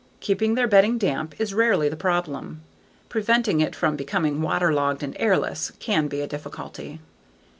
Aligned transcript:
Keeping 0.19 0.55
their 0.55 0.67
bedding 0.67 0.97
damp 0.97 1.39
is 1.39 1.53
rarely 1.53 1.87
the 1.87 1.95
problem; 1.95 2.61
preventing 3.07 3.61
it 3.61 3.75
from 3.75 3.95
becoming 3.95 4.41
waterlogged 4.41 5.03
and 5.03 5.15
airless 5.19 5.69
can 5.77 6.07
be 6.07 6.21
a 6.21 6.27
difficulty. 6.27 6.99